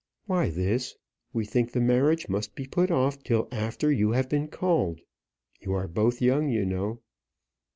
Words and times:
"Why 0.25 0.49
this; 0.49 0.95
we 1.31 1.45
think 1.45 1.73
the 1.73 1.79
marriage 1.79 2.27
must 2.27 2.55
be 2.55 2.65
put 2.65 2.89
off 2.89 3.21
till 3.21 3.47
after 3.51 3.91
you 3.91 4.13
have 4.13 4.29
been 4.29 4.47
called. 4.47 4.99
You 5.59 5.73
are 5.73 5.87
both 5.87 6.23
young, 6.23 6.49
you 6.49 6.65
know." 6.65 7.01